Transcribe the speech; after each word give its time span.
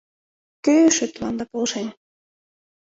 —Кӧ 0.63 0.73
эше 0.87 1.05
тыланда 1.13 1.45
полшен? 1.51 1.87